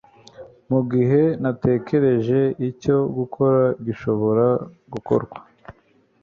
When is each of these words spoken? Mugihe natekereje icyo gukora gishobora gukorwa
Mugihe 0.69 1.21
natekereje 1.43 2.39
icyo 2.69 2.97
gukora 3.17 3.61
gishobora 3.85 4.45
gukorwa 4.93 5.37